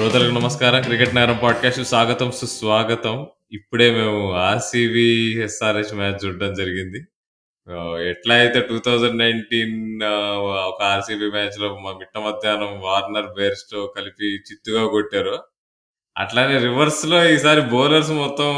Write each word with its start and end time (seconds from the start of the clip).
శ్రోతలకు 0.00 0.30
నమస్కారం. 0.30 0.82
క్రికెట్ 0.82 1.14
నగరం 1.14 1.38
పాడ్కాస్ట్ 1.42 1.82
స్వాగతం 1.82 2.32
సుస్వాగతం. 2.32 3.26
ఇప్పుడే 3.52 3.90
మేము 3.90 4.32
ఆర్సీబీ 4.32 5.40
ఎస్ఆర్హెచ్ 5.42 5.92
మ్యాచ్ 5.94 6.26
చూడడం 6.26 6.54
జరిగింది. 6.54 7.00
ఎట్లా 8.10 8.34
అయితే 8.34 8.60
టూ 8.60 8.78
థౌజండ్ 8.78 9.18
నైన్టీన్ 9.18 10.02
ఒక 10.68 10.82
ఆర్సీబీ 10.82 11.28
మ్యాచ్లో 11.30 11.68
మా 11.78 11.92
మిట్ట 11.92 12.18
మధ్యాహ్నం 12.18 12.80
వార్నర్ 12.80 13.28
బేర్స్తో 13.36 13.94
కలిపి 13.96 14.30
చిత్తుగా 14.34 14.86
కొట్టారు 14.86 15.38
అట్లానే 16.16 16.58
రివర్స్లో 16.58 17.30
ఈసారి 17.30 17.60
బౌలర్స్ 17.60 18.10
మొత్తం 18.10 18.50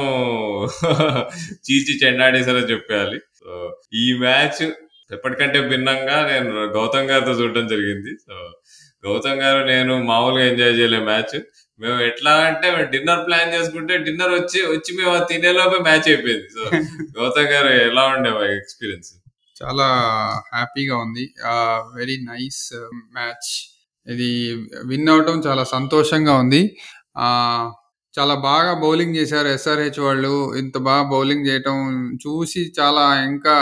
చీచి 1.66 2.06
చెండాడేశారని 2.06 2.70
చెప్పాలి 2.72 3.20
సో 3.40 3.80
ఈ 3.94 4.12
మ్యాచ్ 4.18 4.62
ఎప్పటికంటే 5.12 5.68
భిన్నంగా 5.68 6.18
నేను 6.32 6.66
గౌతమ్ 6.66 7.10
గారితో 7.10 7.30
చూడడం 7.30 7.66
జరిగింది. 7.66 8.14
సో 8.26 8.52
గౌతమ్ 9.04 9.40
గారు 9.40 9.66
నేను 9.66 10.02
మామూలుగా 10.04 10.44
ఎంజాయ్ 10.44 10.78
చేయలే 10.78 10.98
మ్యాచ్ 11.00 11.36
మేము 11.80 12.00
ఎట్లా 12.00 12.30
అంటే 12.40 12.68
డిన్నర్ 12.84 13.26
ప్లాన్ 13.26 13.54
చేసుకుంటే 13.54 13.98
డిన్నర్ 13.98 14.32
వచ్చి 14.32 14.62
వచ్చి 14.66 14.96
మేము 14.98 15.24
తినేలోపే 15.24 15.78
మ్యాచ్ 15.78 16.08
అయిపోయింది. 16.08 16.48
సో 16.48 16.62
గౌతమ్ 17.18 17.48
గారు 17.52 17.68
ఎలా 17.88 18.04
ఉండే 18.06 18.30
ఎక్స్పీరియన్స్ 18.56 19.10
చాలా 19.56 19.86
హ్యాపీగా 20.54 20.96
ఉంది. 20.96 21.24
వెరీ 21.96 22.16
నైస్ 22.22 22.62
మ్యాచ్ 23.12 23.50
ఇది 24.06 24.30
విన్ 24.86 25.08
అవటం 25.08 25.40
చాలా 25.40 25.64
సంతోషంగా 25.64 26.34
ఉంది. 26.34 26.62
ఆ, 27.16 27.26
చాలా 28.14 28.34
బాగా 28.46 28.72
బౌలింగ్ 28.82 29.16
చేశారు 29.16 29.48
ఎస్ఆర్హెచ్ 29.48 30.00
వాళ్ళు. 30.00 30.32
ఇంత 30.56 30.76
బాగా 30.88 31.04
బౌలింగ్ 31.12 31.46
చేయటం 31.48 31.76
చూసి 32.24 32.62
చాలా 32.80 33.04
ఇంకా 33.28 33.54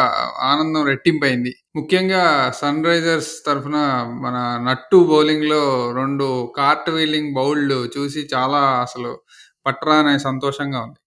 ఆనందం 0.48 0.82
రెట్టింపైంది. 0.90 1.52
ముఖ్యంగా 1.76 2.22
సన్ 2.60 2.84
రైజర్స్ 2.88 3.32
తరఫున 3.46 3.78
మన 4.24 4.36
నట్టు 4.68 4.98
బౌలింగ్లో 5.12 5.62
రెండు 6.00 6.26
కార్ట్ 6.58 6.90
వీలింగ్ 6.90 7.34
బౌల్డ్ 7.38 7.76
చూసి 7.96 8.22
చాలా 8.34 8.62
అసలు 8.86 9.12
పట్రా 9.66 9.96
అనే 10.02 10.14
సంతోషంగా 10.28 10.80
ఉంది. 10.86 10.98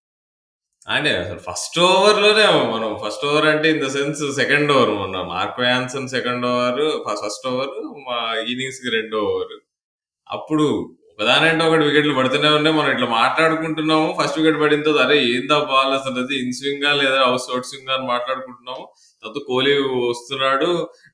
అంటే 0.87 1.11
అసలు 1.21 1.41
ఫస్ట్ 1.49 1.77
ఓవర్‌లోనే 1.87 2.45
మనం 2.73 2.89
ఫస్ట్ 3.03 3.25
ఓవర్ 3.25 3.47
అంటే 3.51 3.67
in 3.73 3.83
the 3.85 3.89
sense 3.97 4.23
second 4.39 4.71
over 4.75 4.91
మొన్న 5.01 5.17
Marco 5.33 5.63
Jansen 5.67 6.09
second 6.15 6.45
over 6.51 6.81
first 7.07 7.47
over 7.51 7.75
మా 8.07 8.17
ఇన్నింగ్స్కి 8.51 8.89
రెండో 8.97 9.19
ఓవర్. 9.27 9.55
అప్పుడు 10.27 10.67
ఒకదానంటే 11.19 11.65
ఒకటి 11.65 11.83
వికెట్లు 11.83 12.13
పడుతూనే 12.13 12.49
ఉన్నాయి. 12.49 12.75
మనం 12.77 12.91
ఇట్లా 12.91 13.07
మాట్లాడుకుంటున్నాము. 13.07 14.17
ఫస్ట్ 14.21 14.39
వికెట్ 14.39 14.61
పడిన 14.61 14.81
తర్వాత 14.81 15.05
అరే 15.05 15.17
ఏందా 15.23 15.57
బాల్ 15.59 15.93
అసలు? 15.93 16.23
అది 16.23 16.35
ఇన్ 16.43 16.53
స్వింగ్ 16.53 17.03
లేదా 17.03 17.19
అవుట్ 17.21 17.51
అవుట్ 17.51 17.65
స్వింగ్ 17.65 17.89
అని 17.89 18.07
మాట్లాడుకుంటున్నాము. 18.07 18.83
తర్వాత 19.23 19.43
కోహ్లీ 19.47 19.73
వస్తున్నాడు. 20.09 20.69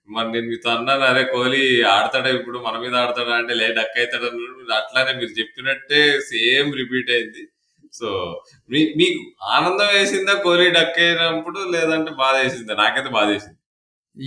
మరి 0.09 0.31
నేను 0.31 0.47
మీతో 0.47 0.69
అన్నాను 0.69 1.01
అరే 1.01 1.23
కోహ్లీ 1.23 1.81
ఆడతాడా 1.81 2.29
ఇప్పుడు? 2.29 2.59
మన 2.59 2.77
మీద 2.77 2.95
ఆడతాడా? 2.95 3.33
అంటే 3.33 3.53
లే 3.53 3.67
డక్ 3.67 3.99
అవుతాడు 3.99 4.25
అట్లానే 4.73 5.13
మీరు 5.19 5.39
చెప్పినట్టే 5.39 6.19
సేమ్ 6.19 6.75
రిపీట్ 6.75 7.11
అయింది. 7.11 7.43
సో 7.93 8.09
మీ 8.69 8.93
మీకు 8.97 9.19
ఆనందం 9.43 9.89
వేసిందా 9.93 10.33
కోహ్లీ 10.33 10.69
డక్ 10.69 10.99
అయినప్పుడు? 10.99 11.59
లేదంటే 11.71 12.11
బాధ 12.11 12.35
వేసిందా? 12.35 12.75
నాకైతే 12.75 13.09
బాధ 13.09 13.27
వేసింది. 13.27 13.58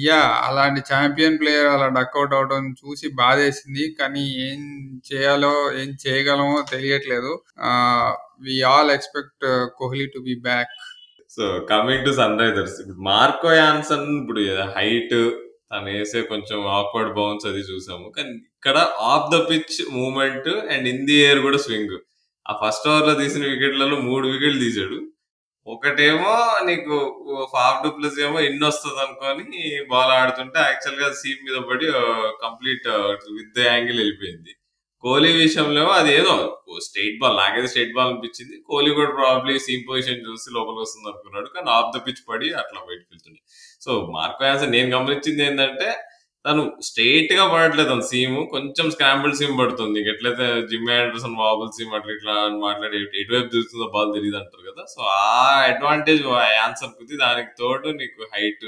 యా 0.06 0.20
అలాంటి 0.48 0.80
ఛాంపియన్ 0.90 1.38
ప్లేయర్ 1.40 1.68
అలా 1.74 1.88
డక్అవుట్ 1.98 2.34
అవడం 2.38 2.64
చూసి 2.80 3.06
బాధేసింది. 3.22 3.84
కానీ 3.98 4.22
ఏం 4.46 4.60
చేయాలో 5.08 5.52
ఏం 5.80 5.90
చేయగలమో 6.04 6.58
తెలియట్లేదు. 6.72 7.32
We 8.46 8.56
all 8.72 8.92
expect 8.96 9.46
Kohli 9.80 10.06
to 10.14 10.20
be 10.28 10.36
back 10.48 10.72
so 11.36 11.44
coming 11.72 12.06
to 12.06 12.12
Sunrisers 12.42 12.76
ఇప్పుడు 12.80 13.02
మార్కో 13.10 13.50
యాన్సన్ 13.62 14.08
ఇప్పుడు 14.20 14.42
హైట్ 14.76 15.14
తను 15.70 15.91
వేసే 15.97 16.20
కొంచెం 16.32 16.58
ఆక్వర్డ్ 16.78 17.12
బౌన్స్ 17.19 17.47
అది 17.50 17.62
చూసాము. 17.69 18.06
కానీ 18.16 18.32
ఇక్కడ 18.56 18.78
off 19.12 19.31
the 19.34 19.38
pitch 19.50 19.76
movement 19.98 20.50
and 20.72 20.86
in 20.92 21.06
the 21.10 21.16
air 21.26 21.41
కూడా 21.47 21.58
స్వింగ్ 21.66 21.94
ఆ 22.47 22.52
ఫస్ట్ 22.62 22.88
ఓవర్లో 22.91 23.14
తీసిన 23.22 23.42
వికెట్లలో 23.52 23.97
మూడు 24.08 24.25
వికెట్లు 24.34 24.60
తీసాడు. 24.64 24.98
ఒకటేమో 25.67 26.33
నీకు 26.69 26.95
హాఫ్ 27.55 27.83
డూప్లస్ 27.84 28.17
ఏమో 28.27 28.39
ఇన్ 28.49 28.65
వస్తుంది 28.69 29.00
అనుకొని 29.05 29.61
బాల్ 29.93 30.12
ఆడుతుంటే 30.19 30.59
యాక్చువల్గా 30.69 31.09
సీమ్ 31.21 31.45
మీద 31.47 31.59
పడి 31.69 31.87
కంప్లీట్ 32.45 32.89
విత్ 33.39 33.61
యాంగిల్ 33.67 33.99
వెళ్ళిపోయింది. 34.03 34.53
కోహ్లీ 35.05 35.31
విషయంలో 35.45 35.84
అది 35.99 36.11
ఏదో 36.19 36.34
స్ట్రైట్ 36.87 37.17
బాల్ 37.23 37.37
నాకైతే 37.43 37.69
స్ట్రైట్ 37.71 37.95
బాల్ 37.97 38.11
అనిపించింది. 38.11 38.56
కోహ్లీ 38.69 38.91
కూడా 38.99 39.11
ప్రాబ్లీ 39.21 39.55
సీమ్ 39.67 39.84
పొజిషన్ 39.89 40.25
చూసి 40.28 40.49
లోపలికి 40.56 40.83
వస్తుంది 40.84 41.09
అనుకున్నాడు 41.12 41.49
కానీ 41.56 41.71
ఆఫ్ 41.79 41.93
ద 41.97 42.00
పిచ్ 42.06 42.23
పడి 42.31 42.49
అట్లా 42.62 42.79
బయటకు 42.89 43.09
వెళ్తుంది 43.12 43.41
సో 43.84 43.93
మార్కో 44.17 44.44
యాన్సర్ 44.49 44.73
నేను 44.77 44.91
గమనించింది 44.97 45.43
ఏంటంటే 45.49 45.89
తను 46.44 46.62
స్ట్రైట్గా 46.86 47.44
పడట్లేదు 47.53 47.88
తన 47.91 48.04
సీమ్. 48.10 48.38
కొంచెం 48.54 48.86
స్క్రాంబుల్ 48.94 49.34
సీమ్ 49.41 49.54
పడుతుంది. 49.60 50.00
ఎట్లయితే 50.12 50.47
జిమ్ 50.70 50.88
ఆండర్సన్ 50.97 51.36
వాబుల్ 51.42 51.70
సీమ్ 51.76 51.94
అట్లా 51.98 52.12
ఇట్లా 52.16 52.34
అని 52.47 52.58
మాట్లాడి 52.66 52.97
ఎటువైపు 53.22 53.50
చూస్తుందో 53.54 53.86
బాల్ 53.94 54.10
తెలియదు 54.16 54.38
అంటారు 54.41 54.64
కదా. 54.70 54.84
సో 54.94 55.00
ఆ 55.19 55.22
అడ్వాంటేజ్ 55.70 56.25
ఆన్సర్ 56.64 56.97
కుది 56.98 57.16
దానికి 57.25 57.52
తోడు 57.60 57.91
నీకు 58.00 58.28
height 58.34 58.66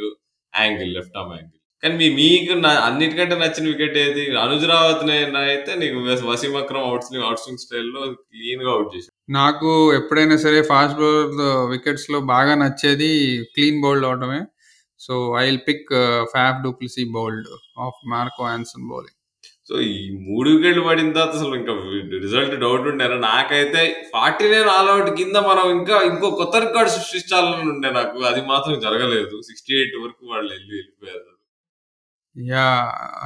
angle 0.54 0.94
left 0.98 1.18
arm 1.20 1.34
angle 1.36 1.60
కానీ 1.82 1.96
మీ 2.00 2.06
మీకు 2.18 2.52
అన్నిటికంటే 2.86 3.34
నచ్చిన 3.40 3.64
వికెట్ 3.70 3.96
ఏది? 4.04 4.22
అనుజ్ 4.44 4.64
రావత్ 4.70 5.02
అయితే 5.42 5.72
నీకు 5.82 5.98
Wasim 6.30 6.54
Akram 6.62 6.86
out 6.88 7.04
swing 7.06 7.26
out 7.26 7.42
swing 7.42 7.62
స్టైల్లో 7.64 8.00
క్లీన్గా 8.30 8.70
అవుట్ 8.76 8.92
చేసి 8.94 9.08
నాకు 9.36 9.70
ఎప్పుడైనా 9.98 10.36
సరే 10.44 10.58
ఫాస్ట్ 10.70 10.98
బౌలర్ 11.00 11.34
వికెట్స్లో 11.74 12.18
బాగా 12.32 12.54
నచ్చేది 12.62 13.10
clean 13.54 13.82
bowled 13.84 14.06
అవడమే 14.08 14.40
so 15.06 15.14
I 15.40 15.44
will 15.46 15.60
pick 15.68 15.90
Faf 16.34 16.62
du Plessis 16.64 17.04
bowled 17.16 17.48
off 17.80 18.00
Marco 18.10 18.44
Jansen 18.44 18.88
bowling 18.92 19.18
so 19.68 19.74
ఈ 19.80 19.94
మూడు 20.24 20.48
వికెట్లు 20.50 20.82
పడిన 20.82 21.12
తర్వాత 21.12 21.34
అసలు 21.36 21.54
ఇంకా 21.56 21.72
రిజల్ట్ 22.24 22.54
డౌట్ 22.60 22.86
ఉండేనా? 22.90 23.16
నాకైతే 23.28 23.82
ఫార్టీ 24.12 24.46
నైన్ 24.50 24.68
ఆల్అౌట్ 24.68 25.10
కింద 25.10 25.36
మనం 25.36 25.66
ఇంకా 25.78 25.96
ఇంకో 26.10 26.30
కొత్త 26.30 26.56
రికార్డ్ 26.56 26.90
సృష్టించాలని 26.90 27.70
ఉండే 27.70 27.90
నాకు. 27.90 28.18
అది 28.30 28.40
మాత్రం 28.46 28.74
జరగలేదు. 28.80 29.36
సిక్స్టీ 29.46 29.74
ఎయిట్ 29.74 29.96
వరకు 30.04 30.22
వాళ్ళు 30.32 30.50
వెళ్ళి 30.52 30.74
వెళ్ళిపోయారు. 30.76 31.30
యా 32.36 32.68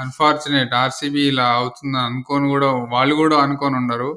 అన్ఫార్చునేట్ 0.03 0.75
ఆర్సీబీ 0.75 1.23
ఇలా 1.29 1.47
అవుతుంది 1.61 1.99
అనుకోని 1.99 2.49
కూడా 2.49 2.69
వాళ్ళు 2.95 3.15
కూడా 3.15 3.37
అనుకోని 3.47 3.77
ఉండరు. 3.77 4.11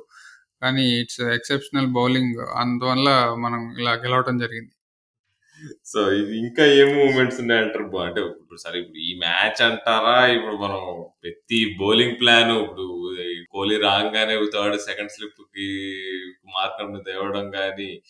కానీ 0.62 0.84
ఇట్స్ 1.02 1.22
ఎక్సెప్షనల్ 1.38 1.88
బౌలింగ్ 1.98 2.36
అందువల్ల 2.62 3.10
మనం 3.46 3.62
ఇలా 3.80 3.94
గెలవటం 4.06 4.36
జరిగింది. 4.38 4.74
సో 5.86 6.12
ఇది 6.12 6.38
ఇంకా 6.38 6.66
ఏ 6.66 6.94
మూమెంట్స్ 6.94 7.40
ఉన్నాయంటారు? 7.40 7.84
బా- 7.84 8.02
అంటే 8.02 8.22
ఇప్పుడు 8.22 8.60
సరే 8.60 8.80
ఇప్పుడు 8.80 8.98
ఈ 8.98 9.16
మ్యాచ్ 9.18 9.62
అంటారా? 9.62 10.28
ఇప్పుడు 10.28 10.56
మనం 10.56 11.06
ప్రతి 11.24 11.78
బౌలింగ్ 11.80 12.16
ప్లాన్ 12.22 12.52
ఇప్పుడు 12.52 13.16
ఈ 13.22 13.46
కోహ్లీ 13.52 13.78
రాగానే 13.78 14.36
థర్డ్ 14.54 14.78
సెకండ్ 14.82 15.10
స్లిప్కి 15.10 15.68
మార్కం 16.56 17.04
తేవడం 17.08 17.52
కానీ 17.52 18.02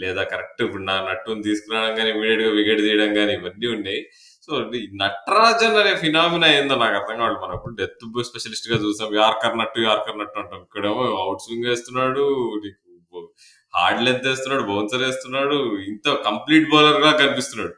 లేదా 0.00 0.22
కరెక్ట్ 0.22 0.62
ఇప్పుడు 0.62 0.82
నా 0.82 1.08
నట్టును 1.08 1.42
తీసుకురావడం 1.42 1.94
కానీ 1.94 2.10
ఇమీడియట్గా 2.10 2.50
వికెట్ 2.50 2.80
తీయడం 2.80 3.14
కానీ 3.14 3.32
ఇవన్నీ 3.32 3.66
ఉన్నాయి. 3.66 4.06
సో 4.46 4.70
ఈ 4.74 4.88
నటరాజన్ 4.94 5.76
అనే 5.76 5.96
ఫినామినా 5.96 6.46
ఏందో 6.46 6.74
నాకు 6.74 6.94
అర్థం 6.96 7.16
కావాలి 7.16 7.34
మనం 7.34 7.54
ఇప్పుడు 7.54 7.74
డెత్ 7.74 8.24
స్పెషలిస్ట్గా 8.24 8.78
చూసాం. 8.78 9.14
యార్కర్ 9.14 9.58
నట్టు 9.58 9.80
యార్కర్ 9.80 10.18
నట్టు 10.18 10.38
అంటాం. 10.38 10.60
ఇక్కడేమో 10.60 11.02
అవుట్ 11.02 11.40
స్వింగ్ 11.40 11.64
వేస్తున్నాడు. 11.64 12.52
నీకు 12.64 13.32
హార్డ్ 13.76 14.04
లెంత్ 14.06 14.28
వేస్తున్నాడు 14.30 14.64
బౌన్సర్ 14.70 15.04
వేస్తున్నాడు 15.06 15.58
ఇంత 15.90 16.08
కంప్లీట్ 16.28 16.70
బౌలర్గా 16.74 17.10
కనిపిస్తున్నాడు. 17.22 17.74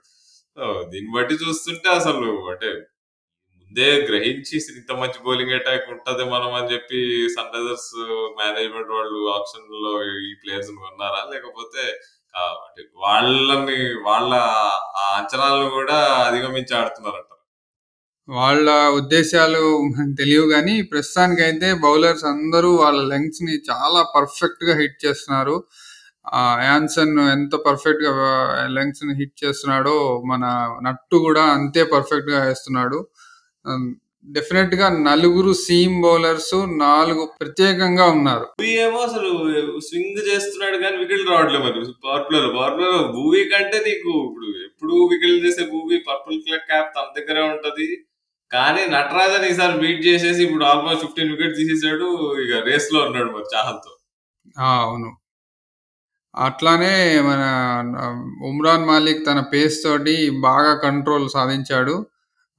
దీన్ని 0.93 1.11
బట్టి 1.17 1.35
చూస్తుంటే 1.43 1.89
అసలు 1.99 2.29
అంటే 2.53 2.71
ముందే 3.59 3.89
గ్రహించి 4.09 4.55
ఇంత 4.81 4.93
మంచి 5.01 5.19
బౌలింగ్ 5.25 5.55
అటాక్ 5.57 5.89
ఉంటది 5.95 6.25
మనం 6.35 6.53
అని 6.59 6.71
చెప్పి 6.75 7.01
సన్ 7.35 7.51
రైజర్స్ 7.57 7.91
మేనేజ్మెంట్ 8.39 8.93
వాళ్ళు 8.99 9.19
ఆప్షన్లో 9.37 9.93
ఈ 10.29 10.31
ప్లేయర్స్ 10.43 10.71
కొన్నారా? 10.85 11.21
లేకపోతే 11.33 11.83
అంటే 12.67 12.83
వాళ్ళని 13.05 13.81
వాళ్ళ 14.07 14.33
అంచనాలను 15.19 15.69
కూడా 15.77 15.99
అధిగమించి 16.29 16.73
ఆడుతున్నారంట. 16.81 17.33
వాళ్ళ 18.29 18.71
ఉద్దేశాలు 19.01 19.63
తెలియవు 20.21 20.49
కానీ 20.55 20.75
ప్రస్తుతానికి 20.93 21.43
అయితే 21.49 21.69
బౌలర్స్ 21.85 22.25
అందరూ 22.33 22.71
వాళ్ళ 22.83 23.01
లెంగ్స్ని 23.13 23.55
చాలా 23.71 24.01
పర్ఫెక్ట్గా 24.17 24.75
హిట్ 24.81 24.99
చేస్తున్నారు. 25.05 25.57
ఆ 26.35 26.61
యాన్సన్ 26.63 27.19
ఎంత 27.19 27.57
పర్ఫెక్ట్గా 27.57 28.13
లెంగ్స్ని 28.67 29.15
హిట్ 29.15 29.45
చేస్తున్నాడో 29.45 30.23
మన 30.27 30.71
నట్టు 30.83 31.17
కూడా 31.17 31.43
అంతే 31.43 31.85
పర్ఫెక్ట్గా 31.85 32.45
వేస్తున్నాడు. 32.45 33.07
డెఫినెట్గా 34.27 34.89
నలుగురు 34.89 35.53
సీమ్ 35.53 36.03
బౌలర్స్ 36.03 36.79
నాలుగు 36.79 37.31
ప్రత్యేకంగా 37.41 38.07
ఉన్నారు. 38.07 38.63
ఏమో 38.65 38.99
అసలు 38.99 39.29
స్వింగ్ 39.81 40.35
చేస్తున్నాడు 40.35 40.77
కానీ 40.77 40.97
వికెట్లు 40.97 41.31
రావట్లేదు 41.31 41.65
మరి. 41.65 41.93
పవర్ 42.05 42.31
ప్లే 42.31 42.41
లో 42.41 42.49
పవర్ 42.49 42.77
ప్లే 42.77 42.85
లో 42.85 43.13
భూవీ 43.13 43.45
కంటే 43.45 43.79
నీకు 43.79 44.29
ఇప్పుడు 44.29 44.47
ఎప్పుడు 44.65 44.93
వికెట్లు 44.93 45.49
చేసే 45.49 45.71
భూవీ 45.71 45.99
పర్పుల్ 45.99 46.41
క్యాప్ 46.57 46.95
తన 46.97 47.21
దగ్గరే 47.21 47.43
ఉంటది. 47.49 48.05
కానీ 48.53 48.87
నటరాజన్ 48.87 49.45
ఈసారి 49.45 49.79
బీట్ 49.79 50.07
చేసేసి 50.07 50.43
ఇప్పుడు 50.43 50.65
ఆల్మోస్ట్ 50.65 51.01
ఫిఫ్టీన్ 51.01 51.31
వికెట్ 51.31 51.57
తీసేసాడు. 51.57 52.35
ఇక 52.41 52.65
రేస్లో 52.65 53.01
ఉన్నాడు 53.01 53.31
మరి 53.31 53.57
చాహల్తో. 53.57 53.99
ఆ, 54.63 54.81
అవును. 54.83 55.17
అట్లానే 56.39 57.21
మన 57.21 57.43
ఉమ్రాన్ 58.47 58.85
మాలిక్ 58.85 59.27
తన 59.27 59.41
పేస్ 59.41 59.85
తోటి 59.85 60.31
బాగా 60.41 60.75
కంట్రోల్ 60.75 61.31
సాధించాడు. 61.31 62.07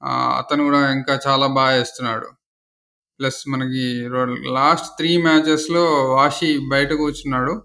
ఆ, 0.03 0.35
అతను 0.37 0.63
కూడా 0.63 0.91
ఇంకా 0.91 1.19
చాలా 1.27 1.47
బాగా 1.47 1.77
వేస్తున్నాడు. 1.77 2.27
ప్లస్ 3.19 3.49
మనకి 3.49 4.09
లాస్ట్ 4.49 4.87
త్రీ 4.87 5.17
మ్యాచెస్లో 5.17 5.83
వాషి 6.11 6.59
బయట 6.71 6.93
కూర్చున్నాడు. 6.93 7.61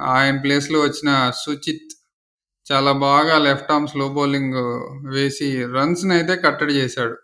ఆయన 0.00 0.36
ప్లేస్లో 0.36 0.80
వచ్చిన 0.80 1.32
సుచిత్ 1.36 1.98
చాలా 2.72 2.92
బాగా 2.92 3.38
లెఫ్ట్ 3.38 3.72
ఆర్మ్ 3.72 3.88
స్లో 3.88 4.08
బౌలింగ్ 4.08 4.54
వేసి 5.14 5.66
రన్స్ని 5.66 6.14
అయితే 6.14 6.36
కట్టడి 6.36 6.74
చేశాడు. 6.74 7.16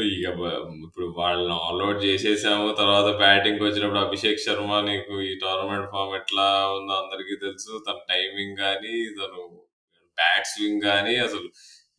ఇక 0.00 0.28
బ- 0.28 0.82
ఇప్పుడు 0.84 1.14
వాళ్ళని 1.18 1.54
ఆల్అౌట్ 1.54 2.04
చేసేసాము 2.04 2.74
తర్వాత 2.74 3.14
బ్యాటింగ్ 3.16 3.60
వచ్చినప్పుడు 3.60 4.00
అభిషేక్ 4.00 4.40
శర్మ 4.40 4.80
నీకు 4.80 5.22
ఈ 5.22 5.38
టోర్నమెంట్ 5.38 5.90
ఫామ్ 5.90 6.14
ఎట్లా 6.14 6.72
ఉందో 6.72 6.92
అందరికీ 6.92 7.36
తెలుసు. 7.36 7.84
తన 7.88 7.94
టైమింగ్ 8.10 8.56
కానీ 8.56 9.04
తను 9.04 9.62
బ్యాట్ 10.14 10.46
స్వింగ్ 10.46 10.80
కానీ 10.80 11.16
అసలు 11.16 11.48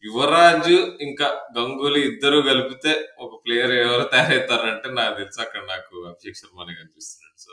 యువరాజ్ 0.05 0.71
ఇంకా 1.01 1.41
గంగూలీ 1.59 2.01
ఇద్దరు 2.01 2.41
కలిపితే 2.41 3.09
ఒక 3.19 3.41
ప్లేయర్ 3.45 3.71
ఎవరు 3.71 4.03
తయారవుతారంటే 4.03 4.89
నాకు 4.89 5.17
తెలుసు. 5.17 5.41
అక్కడ 5.41 5.59
నాకు 5.59 6.03
అభిషేక్ 6.03 6.37
శర్మనే 6.37 6.73
కనిపిస్తున్నాడు. 6.73 7.41
సో. 7.41 7.51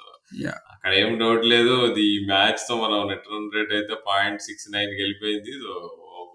అక్కడ 0.72 0.94
ఏం 0.94 1.18
డౌట్ 1.18 1.44
లేదు. 1.44 1.90
అది 1.90 2.02
ఈ 2.02 2.26
మ్యాచ్తో 2.26 2.76
మనం 2.76 3.08
నెట్ 3.08 3.28
రన్ 3.28 3.50
రేట్ 3.54 3.72
అయితే 3.72 3.94
పాయింట్ 4.06 4.42
సిక్స్ 4.42 4.72
నైన్ 4.72 4.90
గెలిపోయింది. 4.90 5.52
సో 5.52 5.68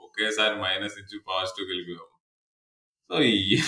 ఒకేసారి 0.04 0.56
మైనస్ 0.56 0.94
నుంచి 1.00 1.20
పాజిటివ్ 1.30 1.70
గెలిపాము. 1.70 2.18
సో 3.12 3.24
ఈ- 3.24 3.60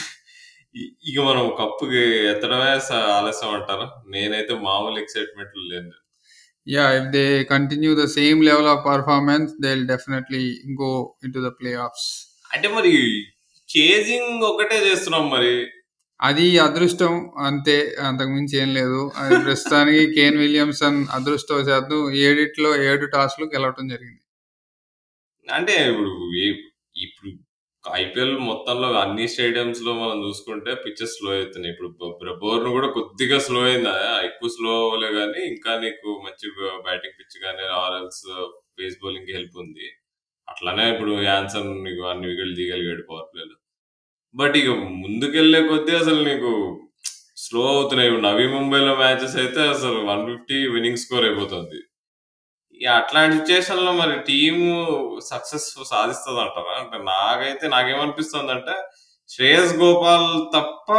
ఇక 0.78 1.20
మనం 1.20 1.50
కప్పుకి 1.60 2.28
ఎత్తడమే 2.28 2.80
స- 2.80 2.92
ఆలస్యం 2.92 3.54
అంటారా? 3.54 3.92
నేనైతే 4.10 4.54
మామూలు 4.54 5.00
ఎక్సైట్మెంట్ 5.00 5.52
లేను. 5.58 5.92
Yeah, 6.70 7.02
if 7.02 7.12
they 7.12 7.48
continue 7.54 8.00
the 8.00 8.10
same 8.20 8.50
level 8.50 8.66
of 8.66 8.78
performance, 8.78 9.48
they'll 9.64 9.96
definitely 9.96 10.48
go 10.82 11.04
into 11.26 11.38
the 11.38 11.52
playoffs. 11.64 12.28
అంటే 12.54 12.68
మరి 12.68 13.22
చేజింగ్ 13.78 14.44
ఒకటే 14.44 14.92
చేస్తున్నాం 14.92 15.30
మరి. 15.30 15.68
అది 16.22 16.60
అదృష్టం. 16.60 17.32
అంతే 17.38 17.96
అంతకు 18.02 18.28
మించి 18.28 18.58
ఏం 18.58 18.74
లేదు. 18.74 19.12
అది 19.18 19.44
ప్రస్తుతానికి 19.44 20.14
కేన్ 20.14 20.38
విలియమ్సన్ 20.38 21.06
అదృష్టవశాత్తు 21.12 22.12
ఏడిట్లో 22.12 22.84
ఏడు 22.84 23.06
టాస్లు 23.06 23.46
గెలవటం 23.46 23.88
జరిగింది. 23.88 24.22
అంటే 25.54 25.90
ఇప్పుడు 25.90 26.32
ఏ- 26.38 26.70
ఇప్పుడు 26.98 27.49
ఐపీఎల్ 28.02 28.34
మొత్తంలో 28.50 28.88
అన్ని 29.02 29.26
స్టేడియంస్లో 29.34 29.92
మనం 30.02 30.18
చూసుకుంటే 30.26 30.72
పిచ్చెస్ 30.84 31.16
స్లో 31.18 31.30
అవుతున్నాయి. 31.38 31.74
ఇప్పుడు 31.74 32.34
బోర్న్ 32.44 32.70
కూడా 32.78 32.90
కొద్దిగా 32.98 33.38
స్లో 33.48 33.62
అయిందా? 33.70 33.94
ఎక్కువ 34.28 34.50
స్లో 34.56 34.74
అవ్వలే 34.84 35.10
కానీ 35.20 35.42
ఇంకా 35.54 35.72
నీకు 35.86 36.10
మంచి 36.26 36.48
బ్యాటింగ్ 36.88 37.18
పిచ్ 37.20 37.38
కానీ 37.46 37.66
ఆర్ఎల్స్ 37.84 38.26
పేస్ 38.80 38.98
బౌలింగ్ 39.04 39.34
హెల్ప్ 39.38 39.58
ఉంది. 39.64 39.88
అట్లానే 40.48 40.86
ఇప్పుడు 40.94 41.14
యాన్సన్ 41.32 41.72
నీకు 41.88 42.04
అన్ని 42.12 42.28
వికెట్లు 42.30 42.56
తీయగలిగాడు 42.60 43.04
పవర్ 43.10 43.28
ప్లేలో 43.34 43.56
బట్ 44.36 44.56
ఇక 44.62 44.70
ముందుకెళ్ళే 45.04 45.60
కొద్దీ 45.70 45.94
అసలు 46.02 46.22
నీకు 46.30 46.52
స్లో 47.44 47.62
అవుతున్నాయి. 47.74 48.12
నవీ 48.28 48.46
ముంబైలో 48.54 48.94
మ్యాచెస్ 49.04 49.36
అయితే 49.44 49.62
అసలు 49.74 50.00
వన్ 50.10 50.24
ఫిఫ్టీ 50.30 50.58
విన్నింగ్ 50.74 51.02
స్కోర్ 51.04 51.26
అయిపోతుంది. 51.28 51.80
అట్లాంటి 52.88 53.38
సిచ్యువేషన్లో 53.38 53.92
మరి 53.94 54.20
టీమ్ 54.20 54.86
సక్సెస్ 55.20 55.90
సాధిస్తుంది 55.90 56.40
అంటారా 56.40 56.80
అంటే 56.80 57.04
నాకైతే 57.04 57.68
నాకేమనిపిస్తుంది 57.68 58.52
అంటే 58.52 58.72
శ్రేయస్ 59.28 59.76
గోపాల్ 59.76 60.54
తప్ప 60.54 60.92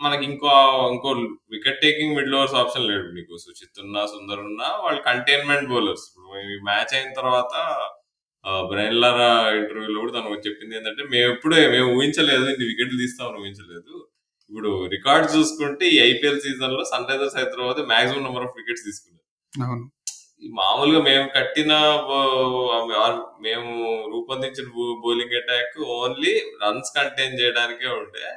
మనకి 0.00 0.24
ఇంకో 0.24 0.48
ఇంకో 0.92 1.10
wicket 1.50 1.80
taking 1.80 2.16
middle 2.16 2.34
overs 2.34 2.54
option 2.54 2.88
లేడు 2.88 3.14
నీకు. 3.14 3.36
సుచిత్ 3.36 3.80
ఉన్నా 3.80 4.06
సుందర్ 4.06 4.38
ఉన్నా 4.38 4.76
వాళ్ళు 4.76 5.02
కంటైన్మెంట్ 5.02 5.70
బౌలర్స్ 5.70 6.02
ఇప్పుడు 6.08 6.26
మ్యాచ్ 6.64 6.94
అయిన 6.94 7.12
తర్వాత 7.12 7.54
బ్రైన్ 8.70 8.94
ఇంటర్వ్యూలో 9.56 10.00
కూడా 10.00 10.12
తను 10.12 10.34
చెప్పింది 10.46 10.76
ఏంటంటే 10.76 11.02
మేము 11.02 11.32
ఎప్పుడే 11.32 11.68
మేము 11.68 11.96
ఊహించలేదు 11.96 12.44
ఇన్ని 12.44 12.66
వికెట్లు 12.66 12.98
తీస్తామని 12.98 13.40
ఊహించలేదు. 13.40 14.08
ఇప్పుడు 14.50 14.86
రికార్డ్ 14.86 15.36
చూసుకుంటే 15.36 15.86
ఈ 15.88 16.00
ఐపీఎల్ 16.00 16.40
సీజన్లో 16.40 16.84
Sunrisers 17.08 17.36
Hyderabad 17.36 17.88
maximum 17.88 18.22
number 18.22 18.42
of 18.42 18.54
wickets 18.56 18.84
తీసుకున్నారు. 18.84 19.24
మామూలుగా 20.42 21.00
మేము 21.08 21.26
కట్టిన 21.36 21.72
మేము 23.46 23.70
రూపొందించిన 24.12 24.66
bowling 25.04 25.36
attack 25.40 25.78
only 25.98 26.32
runs 26.62 26.94
contain 26.96 27.38
చేయడానికే 27.40 27.88
ఉండే. 28.00 28.28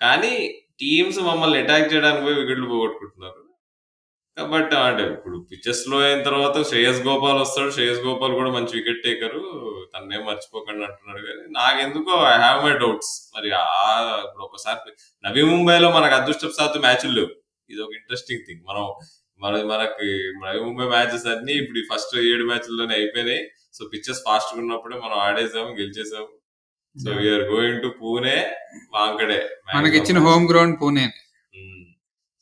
కానీ 0.00 0.32
టీమ్స్ 0.80 1.20
మమ్మల్ని 1.28 1.58
అటాక్ 1.62 1.92
చేయడానికి 1.92 2.24
పోయి 2.26 2.38
వికెట్లు 2.40 2.66
పోగొట్టుకుంటున్నారు. 2.72 3.42
కాబట్టి 4.36 4.74
అంటే 4.88 5.04
ఇప్పుడు 5.14 5.36
పిచ్చెస్లో 5.50 5.96
అయిన 6.06 6.20
తర్వాత 6.28 6.56
శ్రేయస్ 6.68 7.00
గోపాల్ 7.08 7.38
వస్తాడు. 7.44 7.70
శ్రేయస్ 7.76 8.02
గోపాల్ 8.08 8.34
కూడా 8.40 8.50
మంచి 8.56 8.72
వికెట్ 8.78 9.02
టేకరు 9.06 9.42
తన్నే 9.94 10.18
మర్చిపోకండి 10.28 10.84
అంటున్నాడు 10.88 11.22
కానీ 11.28 11.44
నాకెందుకో 11.58 12.12
ఐ 12.32 12.36
హ్యావ్ 12.44 12.60
మై 12.66 12.74
డౌట్స్ 12.84 13.12
మరి 13.36 13.48
ఇప్పుడు 14.26 14.44
ఒకసారి 14.48 14.92
నవీ 15.24 15.44
ముంబైలో 15.52 15.90
మనకు 15.96 16.16
అదృష్టపు 16.20 16.56
శాతం 16.60 16.82
మ్యాచ్లు 16.86 17.12
లేవు. 17.18 17.30
ఇది 17.70 17.80
ఒక 17.86 17.92
ఇంట్రెస్టింగ్ 18.00 18.44
థింగ్ 18.48 18.62
మనం 18.70 18.84
మన 19.40 19.62
మనకి 19.62 20.32
ముంబై 20.60 20.84
మ్యాచెస్ 20.84 21.26
అన్ని 21.26 21.52
ఇప్పుడు 21.52 21.94
ఫస్ట్ 21.94 22.18
ఏడు 22.18 22.44
మ్యాచ్ల్లోనే 22.44 22.94
అయిపోయినాయి. 22.94 23.50
సో 23.74 23.90
పిక్చర్స్ 23.94 24.20
ఫాస్ట్గా 24.26 24.60
ఉన్నప్పుడే 24.60 24.96
మనం 24.96 25.14
ఆడేసాము 25.14 25.68
గెలిచేసాము. 25.68 26.28
So 27.04 27.10
we're 27.10 27.42
going 27.42 27.82
to 27.82 27.88
Pune 27.88 28.56
Wankhede 28.92 29.50
మనకి 29.74 29.96
ఇచ్చిన 29.96 30.18
హోమ్ 30.18 30.48
గ్రౌండ్ 30.48 30.80
పూణే 30.82 31.12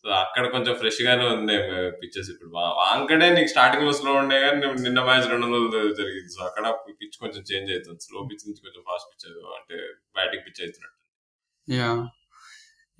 సో 0.02 0.12
అక్కడ 0.12 0.46
కొంచెం 0.46 0.74
ఫ్రెష్ 0.74 1.02
గానే 1.02 1.24
ఉంది 1.24 1.52
పిచ్చెస్ 1.90 2.30
ఇప్పుడు. 2.30 2.50
వాంకడే 2.54 3.30
నీకు 3.30 3.46
స్టార్టింగ్లో 3.46 3.92
స్లో 3.92 4.12
ఉండే 4.12 4.40
కానీ 4.40 4.66
నిన్న- 4.82 5.04
మ్యాచ్ 5.04 5.30
రెండు 5.30 5.46
వందలు 5.46 5.94
జరిగింది. 5.94 6.28
సో 6.28 6.44
అక్కడ 6.44 6.74
పిచ్ 7.02 7.18
కొంచెం 7.20 7.44
చేంజ్ 7.52 7.72
అవుతుంది. 7.72 7.98
స్లో 8.02 8.28
పిచ్ 8.32 8.48
నుంచి 8.48 8.60
కొంచెం 8.60 8.82
ఫాస్ట్ 8.88 9.08
పిచ్ 9.14 9.32
అంటే 9.32 9.84
బ్యాటింగ్ 10.14 10.42
పిచ్ 10.42 10.62
అవుతున్నట్టు. 10.62 10.96
యా 11.72 12.08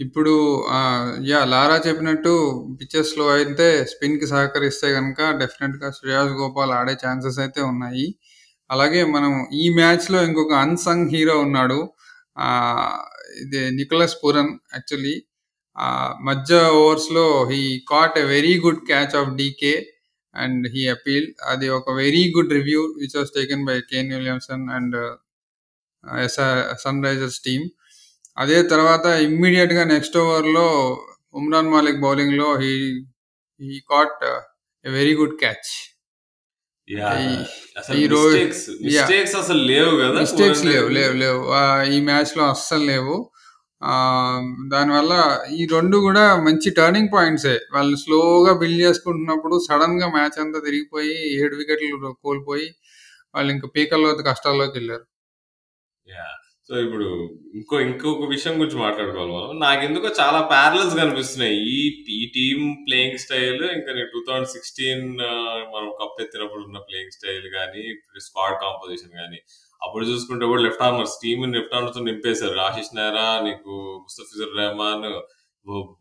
ఇప్పుడు 0.05 0.33
యా 1.31 1.39
లారా 1.53 1.77
చెప్పినట్టు 1.87 2.33
పిచ్చెస్లో 2.79 3.27
అయితే 3.37 3.69
స్పిన్కి 3.93 4.27
సహకరిస్తే 4.33 4.89
కనుక 4.97 5.21
డెఫినెట్గా 5.43 5.89
శ్రేయాస్ 5.99 6.33
గోపాల్ 6.41 6.73
ఆడే 6.79 6.95
ఛాన్సెస్ 7.05 7.39
అయితే 7.45 7.61
ఉన్నాయి. 7.73 8.07
అలాగే 8.71 9.01
మనం 9.15 9.33
ఈ 9.63 9.65
మ్యాచ్లో 9.79 10.19
ఇంకొక 10.29 10.55
అన్సంగ్ 10.65 11.11
హీరో 11.15 11.37
ఉన్నాడు. 11.47 11.79
ఇది 13.43 13.61
నికోలస్ 13.79 14.17
పురన్ 14.23 14.53
యాక్చువల్లీ. 14.77 15.17
మధ్య 16.29 16.59
ఓవర్స్లో 16.83 17.27
he 17.53 17.63
caught 17.93 18.17
a 18.25 18.27
very 18.35 18.55
good 18.65 18.83
catch 18.91 19.15
off 19.21 19.33
DK 19.41 19.75
and 20.35 20.65
he 20.75 20.83
appeal 20.97 21.29
అది 21.53 21.67
ఒక 21.79 21.91
very 22.03 22.23
good 22.37 22.53
review 22.59 22.83
which 23.01 23.17
was 23.19 23.33
taken 23.39 23.65
by 23.71 23.77
Kane 23.93 24.11
Williamson 24.17 24.65
and 24.77 24.97
Sunrisers 27.09 27.41
team. 27.47 27.67
అదే 28.37 28.59
తర్వాత 28.63 29.07
ఇమ్మీడియట్గా 29.27 29.85
నెక్స్ట్ 29.85 30.17
ఓవర్లో 30.17 30.67
ఉమ్రాన్ 31.35 31.71
మాలిక్ 31.71 32.01
బౌలింగ్లో 32.01 32.49
he 32.57 32.73
he 33.61 33.81
caught 33.91 34.25
a 34.85 34.91
very 34.91 35.15
good 35.17 35.37
catch 35.39 35.71
mistakes 38.85 39.37
అసలు 39.37 39.63
లేవు 39.71 39.93
కదా 39.97 40.19
మిస్టేక్స్ 40.21 40.65
లేవు. 40.65 40.89
లేవు 40.89 41.15
లేవు. 41.15 41.41
ఈ 41.95 41.97
మ్యాచ్లో 42.01 42.45
అస్సలు 42.45 42.85
లేవు. 42.85 43.17
దానివల్ల 44.69 45.15
ఈ 45.51 45.67
రెండు 45.67 45.97
కూడా 45.97 46.23
మంచి 46.37 46.69
టర్నింగ్ 46.71 47.11
పాయింట్సే 47.15 47.57
వాళ్ళు 47.75 47.97
స్లోగా 47.97 48.53
బిల్డ్ 48.53 48.81
చేసుకుంటున్నప్పుడు 48.81 49.57
సడన్గా 49.69 50.09
మ్యాచ్ 50.09 50.39
అంతా 50.45 50.61
తిరిగిపోయి 50.61 51.17
ఏడు 51.41 51.55
వికెట్లు 51.57 52.13
కోల్పోయి 52.25 52.69
వాళ్ళు 53.35 53.51
ఇంకా 53.53 53.69
పీకల్లో 53.77 54.11
కష్టాల్లోకి 54.31 54.75
వెళ్ళారు. 54.79 55.07
సో 56.69 56.77
ఇప్పుడు 56.77 57.29
ఇంకో 57.55 57.81
ఇంకొక 57.81 58.29
విషయం 58.29 58.61
గురించి 58.61 58.77
మాట్లాడుకోవాలి 58.77 59.33
మనం. 59.33 59.61
నాకు 59.61 59.83
ఎందుకో 59.85 60.09
చాలా 60.09 60.41
ప్యారలల్స్ 60.41 60.97
కనిపిస్తున్నాయి. 60.97 61.57
ఈ 61.75 62.05
ఈ 62.11 62.33
టీమ్ 62.35 62.77
ప్లేయింగ్ 62.87 63.19
స్టైల్ 63.19 63.63
ఇంకా 63.65 63.93
టూ 64.15 64.25
థౌజండ్ 64.29 64.49
సిక్స్టీన్ 64.49 65.17
మనం 65.75 65.91
కప్ 66.01 66.23
ఎత్తినప్పుడు 66.23 66.63
ఉన్న 66.63 66.79
ప్లేయింగ్ 66.79 67.11
స్టైల్ 67.11 67.47
కానీ 67.49 67.85
స్క్వాడ్ 68.21 68.61
కాంపోజిషన్ 68.63 69.11
కానీ 69.11 69.39
అప్పుడు 69.83 70.05
చూసుకుంటే 70.07 70.47
కూడా 70.47 70.63
left 70.63 70.83
armers 70.83 71.17
team 71.23 71.55
left 71.55 71.75
armers 71.75 72.03
నింపేశారు. 72.05 72.59
Ashish 72.59 72.97
Nehra 72.97 73.41
నీకు 73.45 73.73
ముస్తఫిజుర్ 74.03 74.57
రెహమాన్ 74.59 75.21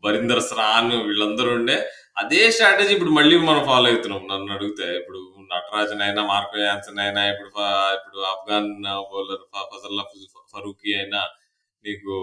బరీందర్ 0.04 0.40
స్రాన్ 0.40 0.92
వీళ్ళందరూ 0.92 1.50
ఉండే. 1.52 1.76
అదే 2.18 2.50
స్ట్రాటజీ 2.50 2.94
ఇప్పుడు 2.94 3.10
మళ్ళీ 3.10 3.38
మనం 3.38 3.64
ఫాలో 3.64 3.90
అవుతున్నాం. 3.90 4.28
నన్ను 4.32 4.52
అడిగితే 4.52 4.98
ఇప్పుడు 4.98 5.20
నటరాజన్ 5.54 6.02
అయినా 6.02 6.26
మార్కో 6.26 6.58
యాన్సన్ 6.62 6.98
అయినా 6.98 7.22
ఇప్పుడు 7.32 7.48
ఇప్పుడు 7.96 8.18
ఆఫ్ఘాన్ 8.32 8.70
బౌలర్ 9.12 9.44
ఫజల్లా 9.72 10.02
ఫరూకీ 10.56 10.90
అయినా 10.98 11.22
నీకు 11.84 12.14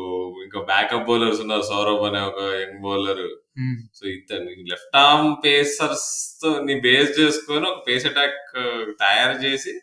ఇంకా 0.46 0.60
బ్యాకప్ 0.72 1.08
బౌలర్స్ 1.10 1.42
ఉన్నారు. 1.44 1.66
సౌరభ్ 1.72 2.04
అనే 2.08 2.22
ఒక 2.30 2.40
యంగ్ 2.62 2.82
బౌలర్. 2.86 3.26
సో 3.98 4.04
ఇతను 4.18 4.52
లెఫ్ట్ 4.72 4.96
ఆర్మ్ 5.06 5.32
పేసర్స్తో 5.46 6.50
నీ 6.68 6.76
బేస్ 6.86 7.12
చేసుకొని 7.20 7.66
ఒక 7.72 7.82
పేస్ 7.88 8.06
అటాక్ 8.12 8.40
తయారు 9.04 9.36
చేసి 9.46 9.74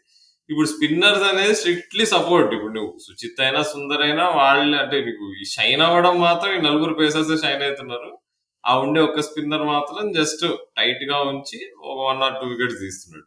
ఇప్పుడు 0.50 0.69
స్పిన్నర్స్ 0.73 1.25
అనేది 1.28 1.54
స్ట్రిక్ట్లీ 1.59 2.04
సపోర్ట్ 2.12 2.50
ఇప్పుడు 2.54 2.73
నువ్వు 2.76 2.92
సుచిత్ 3.04 3.42
అయినా 3.45 3.61
సుందర్ 3.73 4.02
అయినా 4.07 4.25
వాళ్ళు 4.38 4.76
అంటే 4.83 4.97
నీకు 5.09 5.26
షైన్ 5.54 5.83
అవ్వడం 5.87 6.16
మాత్రం 6.26 6.52
ఈ 6.57 6.61
నలుగురు 6.69 6.95
పేసర్స్ 7.00 7.33
షైన్ 7.45 7.62
అవుతున్నారు. 7.66 8.11
ఆ 8.64 8.73
ఉండే 8.85 9.00
ఒక 9.09 9.23
స్పిన్నర్ 9.28 9.64
మాత్రం 9.75 10.12
జస్ట్ 10.19 10.45
టైట్గా 10.78 11.19
ఉంచి 11.33 11.59
ఒక 11.90 11.99
వన్ 12.09 12.23
ఆర్ 12.26 12.37
టూ 12.40 12.49
వికెట్స్ 12.52 12.80
తీస్తున్నాడు. 12.85 13.26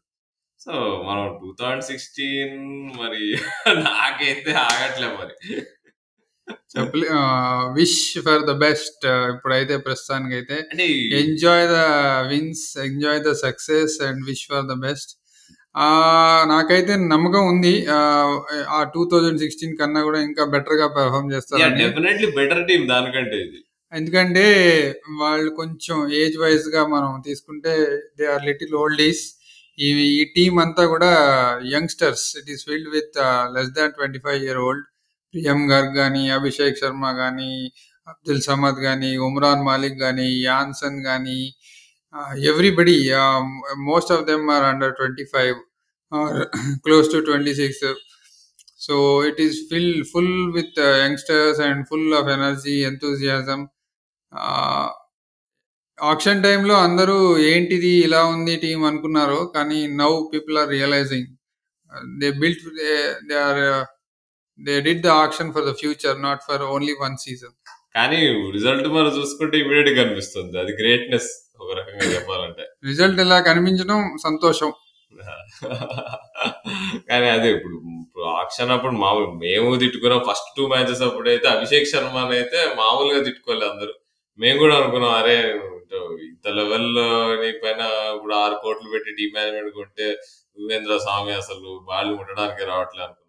సో 0.63 0.74
మనం 1.08 1.24
టూ 1.39 1.50
థౌజండ్ 1.60 1.86
సిక్స్టీన్ 1.89 2.60
మరి 3.00 3.24
నాకైతే 3.88 4.51
ఆగట్లే 4.67 5.10
మరి. 5.17 5.36
చెప్పలే 6.74 7.08
విష్ 7.77 7.98
ఫర్ 8.25 8.43
ద 8.50 8.53
బెస్ట్ 8.63 9.03
ఇప్పుడైతే 9.34 9.75
ప్రస్తుతానికైతే. 9.77 10.58
అంటే 10.72 10.86
enjoy 11.22 11.65
the 11.74 11.79
wins 12.32 12.65
enjoy 12.86 13.22
the 13.27 13.34
success 13.43 13.98
and 14.08 14.22
wish 14.29 14.46
for 14.51 14.65
the 14.72 14.75
best 14.86 15.12
నాకైతే 16.51 16.93
నమ్మకం 17.12 17.43
ఉంది 17.51 17.75
ఆ 18.75 18.79
టూ 18.96 19.03
థౌజండ్ 19.12 19.41
సిక్స్టీన్ 19.43 19.77
కన్నా 19.77 20.01
కూడా 20.01 20.20
ఇంకా 20.22 20.43
బెటర్గా 20.55 20.88
పెర్ఫామ్ 20.98 21.32
చేస్తారని. 21.34 21.79
డెఫినెట్లీ 21.84 22.27
బెటర్ 22.39 22.65
టీం 22.67 22.82
దానికంటే 22.93 23.38
ఇది. 23.46 23.60
ఎందుకంటే 23.93 24.46
వాళ్ళు 25.22 25.50
కొంచెం 25.62 25.98
ఏజ్ 26.22 26.38
వైజ్గా 26.38 26.84
మనం 26.88 27.10
తీసుకుంటే 27.25 27.74
they 28.20 28.27
are 28.36 28.46
little 28.50 28.75
old 28.75 29.03
is 29.10 29.24
ఈ 29.79 29.87
ఈ 30.11 30.23
టీం 30.35 30.53
అంతా 30.59 30.83
కూడా 30.85 31.11
youngsters 31.73 32.25
it 32.39 32.49
is 32.49 32.63
filled 32.65 32.89
with 32.89 33.15
less 33.55 33.71
than 33.71 33.93
twenty 33.93 34.19
five 34.19 34.39
year 34.43 34.59
old 34.59 34.85
Priyam 35.33 35.59
Garg 35.71 35.93
కానీ 35.95 36.23
అభిషేక్ 36.29 36.77
శర్మ 36.77 37.05
కానీ 37.17 37.51
అబ్దుల్ 38.07 38.41
సమద్ 38.41 38.79
కానీ 38.83 39.11
ఉమ్రాన్ 39.27 39.63
మాలిక్ 39.65 39.99
కానీ 39.99 40.27
యాన్సన్ 40.43 40.97
కానీ 41.03 41.39
everybody 42.49 42.97
most 43.85 44.11
of 44.11 44.25
them 44.25 44.47
are 44.49 44.65
under 44.65 44.95
twenty 44.95 45.25
five 45.33 45.55
close 46.85 47.07
to 47.13 47.19
twenty 47.21 47.53
six 47.53 47.85
so 48.79 48.95
it 49.29 49.39
is 49.41 49.57
fill 49.69 49.95
full 50.11 50.35
with 50.51 50.79
youngsters 51.03 51.61
and 51.61 51.81
full 51.89 52.11
of 52.13 52.29
energy 52.29 52.75
enthusiasm 52.85 53.61
auction 56.03 56.43
టైంలో 56.43 56.75
అందరూ 56.79 57.17
ఏంటిది 57.50 57.91
ఇలా 58.05 58.22
ఉంది 58.25 58.55
టీం 58.57 58.79
అనుకున్నారు 58.83 59.39
కానీ 59.55 59.79
now 60.00 60.12
people 60.33 60.57
are 60.57 60.69
realizing 60.69 61.29
they 62.22 62.29
built 62.41 62.65
they 63.29 63.38
are 63.41 63.63
they 64.60 64.75
did 64.81 65.03
the 65.07 65.12
auction 65.24 65.53
for 65.55 65.67
the 65.69 65.74
future 65.81 66.17
not 66.22 66.43
for 66.48 66.63
only 66.74 66.95
one 67.03 67.17
season 67.17 67.55
కానీ 67.95 68.19
result 68.53 68.88
మనం 68.95 69.12
చూసుకుంటే 69.17 69.55
ఇమీడియట్ 69.57 69.91
కనిపిస్తుంది 70.00 70.55
అది 70.60 70.72
గ్రేట్నెస్ 70.79 71.31
ఒక 71.63 71.72
రకంగా 71.79 72.05
చెప్పాలంటే. 72.13 72.63
రిజల్ట్ 72.86 73.19
ఇలా 73.25 73.38
కనిపించడం 73.50 74.00
సంతోషం. 74.25 74.72
కానీ 77.10 77.27
అదే 77.29 77.50
ఇప్పుడు 77.55 77.75
ఇప్పుడు 78.03 78.24
ఆక్షన్ 78.39 78.72
అప్పుడు 78.75 78.93
మామూలు 79.03 79.27
మేము 79.43 79.67
తిట్టుకున్నాం. 79.75 80.22
ఫస్ట్ 80.29 80.50
టూ 80.57 80.63
మ్యాచెస్ 80.67 81.03
అప్పుడు 81.07 81.27
అయితే 81.29 81.48
అభిషేక్ 81.48 81.88
శర్మ 81.91 82.24
అయితే 82.38 82.60
మామూలుగా 82.79 83.19
తిట్టుకోలేదు 83.27 83.69
అందరూ. 83.72 83.93
మేము 84.39 84.57
కూడా 84.60 84.75
అనుకున్నాం 84.79 85.13
అరే 85.19 85.36
ఇంత 86.27 86.47
లెవెల్లో 86.57 87.07
నీ 87.41 87.50
పైన 87.63 87.81
ఇప్పుడు 88.15 88.35
ఆరు 88.35 88.55
కోట్లు 88.63 88.88
పెట్టి 88.93 89.12
టీం 89.17 89.31
మేనేజ్మెంట్ 89.35 89.75
కొంటే 89.75 90.07
యువేంద్ర 90.57 90.95
స్వామి 90.97 91.33
అసలు 91.41 91.69
బాల్ 91.89 92.12
ముట్టడానికి 92.17 92.63
రావట్లే 92.71 93.01
అనుకున్నాం 93.03 93.19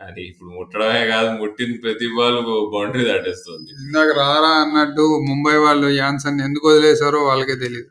అది 0.00 0.22
ఇప్పుడు 0.30 0.50
ముట్టడమే 0.56 1.02
కాదు 1.06 1.28
ముట్టిన 1.40 1.76
ప్రతి 1.84 2.06
బాల్ 2.16 2.38
బౌండరీ 2.74 3.04
దాటేస్తుంది. 3.10 3.68
ఇందాక 3.82 4.10
రారా 4.18 4.52
అన్నట్టు 4.62 5.04
ముంబై 5.28 5.56
వాళ్ళు 5.64 5.88
యాన్సన్ 5.98 6.40
ఎందుకు 6.46 6.66
వదిలేశారో 6.72 7.20
వాళ్ళకే 7.28 7.56
తెలియదు 7.64 7.90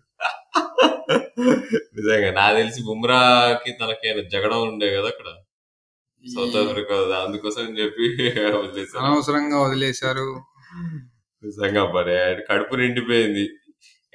నిజంగా 1.97 2.29
నాకు 2.37 2.55
తెలిసి 2.57 2.81
బుమ్రాకి 2.87 3.71
తనకి 3.79 4.09
జగడం 4.33 4.61
ఉండే 4.67 4.87
కదా 4.95 5.09
అక్కడ? 5.13 5.29
సౌత్ 6.23 6.55
ఆఫ్రికా 6.59 6.95
అందుకోసం 7.21 7.65
చెప్పి 7.79 8.05
వదిలేశారు. 8.57 9.01
అనవసరంగా 9.01 9.57
వదిలేశారు. 9.65 10.27
నిజంగా 11.43 11.83
పడే 11.95 12.17
కడుపు 12.49 12.75
నిండిపోయింది. 12.75 13.43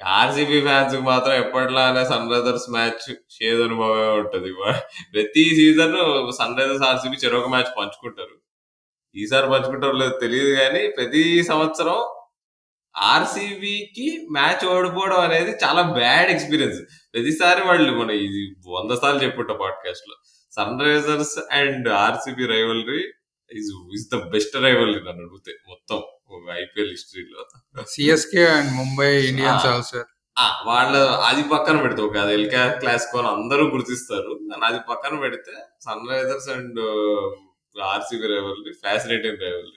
ఆర్సీబీ 0.05 0.61
ఫ్యాన్స్ 0.61 0.97
మాత్రం 1.01 1.35
ఎప్పట్లానే 1.35 2.05
సన్ 2.05 2.31
రైజర్స్ 2.31 2.71
మ్యాచ్ 2.71 3.15
షేద్ 3.31 3.61
అనుభవమే 3.61 4.09
ఉంటది. 4.09 4.53
ప్రతి 5.15 5.45
సీజన్ 5.45 5.97
సన్ 6.33 6.59
రైజర్స్ 6.59 6.83
ఆర్సీబీ 6.83 7.17
చెరొక 7.17 7.49
మ్యాచ్ 7.49 7.79
పంచుకుంటారు. 7.79 8.37
ఈసారి 9.17 9.47
పంచుకుంటారో 9.47 9.93
లేదో 9.93 10.19
తెలియదు 10.19 10.61
కానీ 10.61 10.89
ప్రతి 10.89 11.43
సంవత్సరం 11.43 11.99
ఆర్సీబీకి 12.97 14.29
మ్యాచ్ 14.33 14.69
ఓడిపోవడం 14.69 15.21
అనేది 15.21 15.51
చాలా 15.65 15.83
బ్యాడ్ 15.83 16.31
ఎక్స్పీరియన్స్ 16.31 16.79
ప్రతిసారి 17.15 17.63
వాళ్ళు 17.63 17.93
మన 17.93 18.11
ఇది 18.11 18.55
వంద 18.69 18.99
సార్లు 18.99 19.23
చెప్పుంటా 19.23 19.55
పాడ్కాస్ట్లో. 19.55 20.15
Sunrisers 20.81 21.39
and 21.53 21.89
RCB 21.89 22.47
rivalry 22.47 23.03
is 23.53 23.71
is 23.95 24.09
the 24.15 24.17
best 24.17 24.57
rivalry 24.57 25.01
నన్ను 25.01 25.11
అడిగితే 25.11 25.53
మొత్తం. 25.69 26.03
ఐపీఎల్ 26.63 26.93
హిస్టరీలో. 26.95 27.43
CSK 27.95 28.45
and 28.57 28.71
Mumbai 28.81 29.11
Indians 29.31 29.67
also. 29.73 30.01
వాళ్ళ 30.69 30.95
అది 31.29 31.43
పక్కన 31.53 31.77
పెడితే 31.85 32.01
ఒక 32.03 32.17
అది 32.25 32.33
ఎల్కా 32.39 32.63
క్లాసికో 32.83 33.17
అని 33.21 33.29
అందరూ 33.37 33.65
గుర్తిస్తారు. 33.75 34.33
అది 34.69 34.79
పక్కన 34.91 35.15
పెడితే 35.25 35.55
Sunrisers 36.13 36.49
and 36.57 36.81
RCB 37.77 38.27
rivalry 38.35 38.73
fascinating 38.85 39.43
rivalry. 39.47 39.75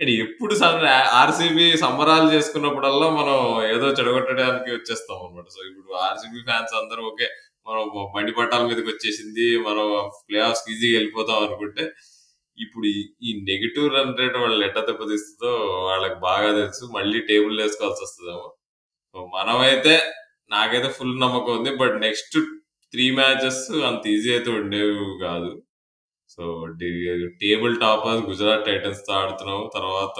And 0.00 0.12
ఎప్పుడు 0.24 0.54
సన్ 0.62 0.84
ఆర్సీబీ 1.20 1.66
సంబరాలు 1.84 2.28
చేసుకున్నప్పుడల్లా 2.34 3.08
మనం 3.20 3.38
ఏదో 3.74 3.86
చెడగొట్టడానికి 3.98 4.70
వచ్చేస్తాం 4.76 5.18
అనమాట 5.26 5.46
సో 5.56 5.60
ఇప్పుడు 5.70 5.90
ఆర్సీబీ 6.08 6.40
ఫ్యాన్స్ 6.48 6.74
అందరూ 6.82 7.02
ఓకే 7.10 7.28
మనం 7.66 7.84
బండి 8.14 8.32
పట్టాల 8.32 8.62
మీదకి 8.70 8.88
వచ్చేసింది 8.92 9.46
మనం 9.68 9.86
ప్లే 10.28 10.40
ఆఫ్స్ 10.48 10.64
ఈజీగా 10.72 10.96
వెళ్ళిపోతాం 10.98 11.38
అనుకుంటే 11.46 11.84
ఇప్పుడు 12.58 12.86
ఈ 13.22 13.30
నెగిటివ్ 13.50 13.94
రన్ 13.94 14.18
రేట్ 14.18 14.36
వాళ్ళు 14.36 14.64
ఎట్ట 14.64 14.78
దెబ్బతీస్తుందో 14.78 15.52
వాళ్ళకి 15.88 16.14
బాగా 16.14 16.50
తెలుసు. 16.54 16.84
మళ్ళీ 16.92 17.20
టేబుల్ 17.20 17.60
వేసుకోవాల్సి 17.60 18.04
వస్తుందేమో. 18.04 18.48
మనమైతే 19.36 19.94
నాకైతే 20.50 20.88
ఫుల్ 20.88 21.20
నమ్మకం 21.20 21.52
ఉంది. 21.58 21.76
బట్ 21.76 21.96
నెక్స్ట్ 22.00 22.38
త్రీ 22.92 23.10
మ్యాచెస్ 23.10 23.62
అంత 23.72 24.06
ఈజీ 24.06 24.32
అయితే 24.32 24.50
ఉండేవి 24.50 24.94
కాదు. 25.22 25.62
సో 26.28 26.44
టేబుల్ 27.42 27.80
టాపర్స్ 27.80 28.22
గుజరాత్ 28.26 28.66
టైటన్స్తో 28.66 29.12
ఆడుతున్నాము. 29.12 29.70
తర్వాత 29.74 30.18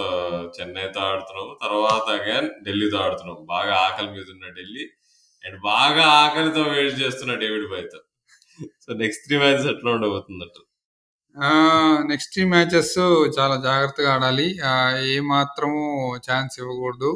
చెన్నైతో 0.57 1.01
ఆడుతున్నాము. 1.01 1.59
తర్వాత 1.63 2.07
అగైన్ 2.21 2.51
ఢిల్లీతో 2.67 2.99
ఆడుతున్నాము. 2.99 3.45
బాగా 3.45 3.75
ఆకలి 3.77 4.11
మీద 4.11 4.27
ఉన్న 4.37 4.49
ఢిల్లీ. 4.49 4.85
అండ్ 5.47 5.61
బాగా 5.61 6.05
ఆకలితో 6.07 6.63
వెయిట్ 6.63 7.01
చేస్తున్న 7.01 7.35
డేవిడ్ 7.35 7.71
బైతో 7.71 7.99
సో 8.85 8.95
నెక్స్ట్ 8.95 9.25
త్రీ 9.27 9.39
మ్యాచెస్ 9.39 9.67
ఎట్లా 9.67 9.91
ఉండబోతుందట 9.93 10.57
నెక్స్ట్ 12.11 12.37
మ్యాచెస్ 12.47 12.93
చాలా 13.39 13.57
జాగ్రత్తగా 13.65 14.15
ఆడాలి. 14.15 14.49
ఏ 15.15 15.21
మాత్రము 15.21 15.81
ఛాన్స్ 16.27 16.55
ఇవ్వకూడదు. 16.61 17.11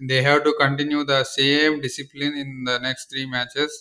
They 0.00 0.20
have 0.20 0.40
to 0.44 0.50
continue 0.60 1.00
the 1.04 1.22
same 1.22 1.80
discipline 1.82 2.36
in 2.38 2.54
the 2.68 2.70
next 2.86 3.10
three 3.10 3.24
matches 3.26 3.76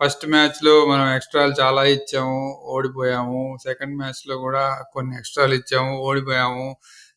first 0.00 0.26
మ్యాచ్లో 0.26 0.86
మనం 0.86 1.14
ఎక్స్ట్రాలు 1.14 1.54
చాలా 1.60 1.84
ఇచ్చాము 1.84 2.38
ఓడిపోయాము. 2.74 3.56
సెకండ్ 3.62 3.96
మ్యాచ్లో 3.98 4.36
కూడా 4.38 4.64
కొన్ని 4.92 5.16
ఎక్స్ట్రాలు 5.16 5.54
ఇచ్చాము 5.54 5.92
ఓడిపోయాము. 6.08 6.68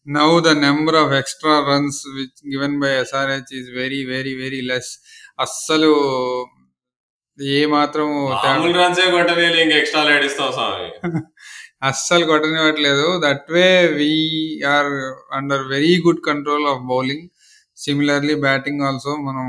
Now 0.08 0.30
the 0.40 0.48
number 0.48 0.96
of 0.96 1.14
extra 1.14 1.54
runs 1.70 2.02
which 2.18 2.40
given 2.54 2.80
by 2.80 2.92
SRH 3.02 3.54
is 3.60 3.70
very 3.80 4.06
very 4.06 4.34
very 4.44 4.62
less 4.62 4.92
అస్సలు 5.40 5.94
ఏ 7.40 7.66
మాత్రం 7.66 8.08
రన్సే 8.82 9.12
కొట్టలేదు 9.12 9.58
ఇంకా 9.58 9.76
ఎక్స్ట్రా 9.78 10.04
లేడిస్తాం 10.04 10.52
స్వామి. 10.52 10.90
అస్సలు 11.90 12.24
కొట్టనివ్వట్లేదు. 12.32 13.08
That 13.26 13.48
way 13.56 13.66
we're 14.00 14.94
under 15.38 15.64
very 15.74 15.94
good 16.06 16.22
control 16.30 16.66
of 16.74 16.82
bowling 16.92 17.28
similarly 17.78 18.36
batting 18.48 18.82
also 18.90 19.14
మనం 19.28 19.48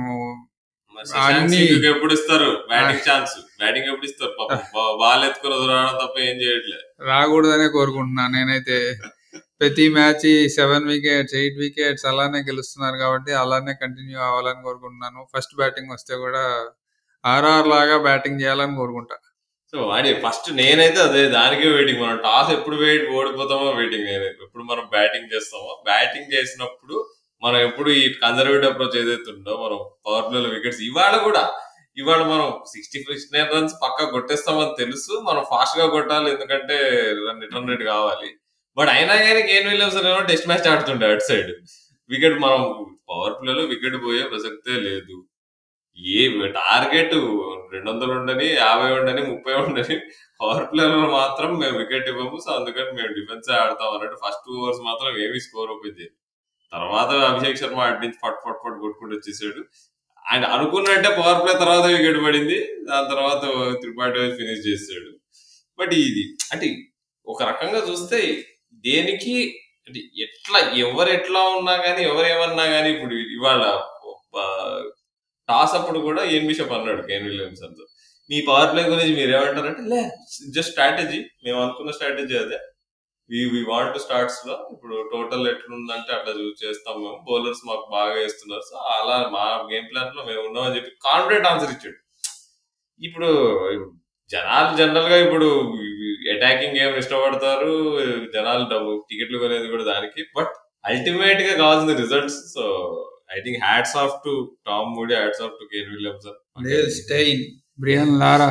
అన్ని 1.26 1.58
ఎప్పుడు 1.92 2.12
ఇస్తారు? 2.16 2.50
బ్యాటింగ్ 2.70 3.02
ఛాన్స్ 3.06 3.32
బ్యాటింగ్ 3.60 3.88
ఎప్పుడు 3.92 4.06
ఇస్తారు? 4.10 4.32
బాల్ 5.02 5.24
ఎత్తుకుని 5.28 5.56
రావడం 5.72 5.96
తప్ప 6.02 6.16
ఏం 6.28 6.36
చేయట్లేదు 6.44 6.84
రాకూడదనే 7.10 7.66
కోరుకుంటున్నాను 7.76 8.32
నేనైతే. 8.36 8.78
ప్రతి 9.60 9.84
match 9.96 10.28
seven 10.56 10.86
wickets 10.92 11.34
eight 11.40 11.58
wickets 11.64 12.06
అలానే 12.10 12.40
గెలుస్తున్నారు 12.48 12.96
కాబట్టి 13.02 13.32
అలానే 13.42 13.72
కంటిన్యూ 13.82 14.18
అవ్వాలని 14.28 14.62
కోరుకుంటున్నాను. 14.68 15.20
ఫస్ట్ 15.32 15.54
బ్యాటింగ్ 15.60 15.92
వస్తే 15.96 16.14
కూడా 16.24 16.42
ఆర్ఆర్ 17.24 17.68
లాగా 17.74 17.96
బ్యాటింగ్ 18.08 18.40
చేయాలని 18.42 18.74
కోరుకుంటా. 18.80 19.16
సో 19.74 19.80
వాడి 19.90 20.10
ఫస్ట్ 20.24 20.48
నేనైతే 20.58 20.98
అదే 21.00 21.22
దానికే 21.28 21.68
వెయిటింగ్ 21.68 22.00
మనం 22.02 22.16
టాస్ 22.16 22.50
ఎప్పుడు 22.56 22.76
వెయిట్ 22.82 23.06
ఓడిపోతామో 23.18 23.68
వెయిటింగ్ 23.78 24.04
నేను. 24.04 24.26
ఎప్పుడు 24.44 24.64
మనం 24.64 24.84
బ్యాటింగ్ 24.92 25.32
చేస్తామో 25.34 25.70
బ్యాటింగ్ 25.84 26.28
చేసినప్పుడు 26.34 26.96
మనం 27.42 27.58
ఎప్పుడు 27.68 27.88
ఈ 27.90 28.02
కన్జర్వేటివ్ 28.22 28.70
అప్రోచ్ 28.72 28.96
ఏదైతే 29.02 29.28
ఉందో 29.32 29.54
మనం 29.64 29.78
పవర్ 30.06 30.28
ప్లేలో 30.28 30.48
వికెట్స్ 30.48 30.82
ఇవాళ 30.90 31.14
కూడా 31.26 31.42
ఇవాళ 31.96 32.20
మనం 32.32 32.46
సిక్స్టీ 32.74 32.98
సిక్స్టీ 33.08 33.32
నైన్ 33.38 33.50
రన్స్ 33.56 33.74
పక్క 33.82 34.08
కొట్టేస్తామని 34.14 34.72
తెలుసు 34.78 35.12
మనం 35.28 35.42
ఫాస్ట్గా 35.50 35.88
కొట్టాలి 35.96 36.30
ఎందుకంటే 36.30 36.76
రిటర్న్ 37.42 37.68
రేట్ 37.72 37.84
కావాలి. 37.92 38.30
బట్ 38.76 38.90
అయినా 38.96 39.16
కానీ 39.26 39.42
కేన్ 39.50 39.68
విలియమ్స్ 39.72 40.00
ఏమో 40.06 40.22
టెస్ట్ 40.32 40.48
మ్యాచ్ 40.48 40.68
ఆడుతుండే 40.72 41.12
అటు 41.12 41.26
సైడ్ 41.28 41.52
వికెట్ 42.10 42.38
మనం 42.46 42.62
పవర్ 43.10 43.36
ప్లేలో 43.42 43.64
వికెట్ 43.74 43.98
పోయే 44.06 44.24
ప్రసక్తే 44.32 44.76
లేదు. 44.88 45.16
ఏ 45.98 46.20
టార్గెట్ 46.58 47.14
రెండు 47.74 47.88
వందలు 47.90 48.12
ఉండని 48.18 48.46
యాభై 48.64 48.90
ఉండని 48.98 49.22
ముప్పై 49.30 49.54
ఉండని 49.62 49.96
పవర్ 50.40 50.66
ప్లేలో 50.70 50.98
మాత్రం 51.18 51.50
మేము 51.62 51.76
వికెట్ 51.82 52.08
ఇవ్వము. 52.12 52.36
సో 52.44 52.50
అందుకని 52.58 52.90
మేము 52.98 53.10
డిఫెన్స్ 53.18 53.48
ఆడతాం 53.60 53.90
అన్నట్టు 53.96 54.16
ఫస్ట్ 54.24 54.44
టూ 54.46 54.54
ఓవర్స్ 54.62 54.80
మాత్రం 54.88 55.10
ఏమి 55.24 55.40
స్కోర్ 55.46 55.72
ఓపెన్ 55.74 55.96
చేయదు 55.98 56.14
తర్వాత 56.72 57.10
అభిషేక్ 57.30 57.60
శర్మ 57.62 57.80
అటు 57.88 58.00
నుంచి 58.04 58.18
ఫట్ 58.22 58.40
ఫట్ 58.44 58.60
ఫట్ 58.62 58.78
కొట్టుకుంటూ 58.84 59.14
వచ్చేసాడు. 59.16 59.60
అండ్ 60.24 60.46
అనుకున్నట్టే 60.54 61.10
పవర్ 61.18 61.40
ప్లే 61.42 61.52
తర్వాత 61.62 61.84
వికెట్ 61.94 62.20
పడింది. 62.26 62.58
దాని 62.88 63.08
తర్వాత 63.12 63.42
త్రిపాఠి 63.82 64.24
ఫినిష్ 64.40 64.64
చేసాడు 64.68 65.10
బట్ 65.78 65.94
ఇది 66.06 66.24
అంటే 66.54 66.66
ఒక 67.26 67.40
రకంగా 67.50 67.80
చూస్తే 67.90 68.18
దేనికి 68.86 69.36
అంటే 69.86 70.00
ఎట్లా 70.24 70.58
ఎవరు 70.84 71.10
ఎట్లా 71.18 71.40
ఉన్నా 71.56 71.74
కానీ 71.86 72.02
ఎవరు 72.10 72.26
ఏమన్నా 72.34 72.64
కానీ 72.74 72.88
ఇప్పుడు 72.94 73.16
ఇవాళ 73.36 73.64
టాస్ 75.48 75.74
అప్పుడు 75.74 75.98
కూడా 75.98 76.22
ఏం 76.34 76.42
బిషప్ 76.46 76.72
అన్నాడు 76.72 77.02
కేన్ 77.02 77.26
విలియమ్సన్ 77.30 77.74
మీ 78.30 78.38
పవర్ 78.46 78.70
ప్లే 78.72 78.82
గురించి 78.82 79.14
మీరు 79.14 79.32
ఏమంటారంటే 79.38 79.82
లే 79.88 80.02
జస్ట్ 80.54 80.70
స్ట్రాటజీ 80.70 81.18
మేము 81.44 81.58
అనుకున్న 81.62 81.90
స్ట్రాటజీ 81.90 82.36
అదే. 82.36 82.58
వి 83.30 83.40
వి 83.52 83.60
వాంట్ 83.68 83.98
స్టార్ట్స్లో 83.98 84.54
ఇప్పుడు 84.72 84.96
టోటల్ 85.12 85.44
ఎట్లుందంటే 85.50 86.10
అట్లా 86.16 86.32
చూస్ 86.40 86.62
చేస్తాం 86.64 86.96
మేము. 87.02 87.18
బౌలర్స్ 87.28 87.62
మాకు 87.68 87.84
బాగా 87.90 88.14
వేస్తున్నారు. 88.14 88.64
సో 88.70 88.76
అలా 88.94 89.16
మా 89.34 89.44
గేమ్ 89.70 89.86
ప్లాన్లో 89.92 90.22
మేము 90.24 90.42
ఉన్నామని 90.48 90.76
చెప్పి 90.76 90.90
కాన్ఫిడెంట్ 91.06 91.48
ఆన్సర్ 91.50 91.72
ఇచ్చాడు. 91.76 91.98
ఇప్పుడు 93.00 93.30
జనాలు 94.30 94.76
జనరల్గా 94.76 95.16
ఇప్పుడు 95.26 95.48
అటాకింగ్ 96.34 96.76
గేమ్ 96.78 96.98
ఇష్టపడతారు. 97.02 97.72
జనాలు 98.34 98.64
డబ్బు 98.74 98.92
టికెట్లు 99.10 99.38
కొనేది 99.38 99.68
కూడా 99.74 99.84
దానికి. 99.92 100.22
బట్ 100.36 100.54
అల్టిమేట్గా 100.84 101.52
కావాల్సిన 101.62 101.92
results 102.02 102.40
so 102.54 102.64
I 103.30 103.40
think 103.44 103.58
hats 103.66 103.96
off 104.04 104.14
to 104.26 104.32
Tom 104.70 104.90
Moody 104.98 105.14
hats 105.20 105.42
off 105.46 105.54
to 105.60 105.66
Kane 105.72 105.90
Williamson 105.96 106.38
Dale 106.68 106.90
Steyn 107.00 107.44
Brian 107.84 108.14
Lara 108.22 108.50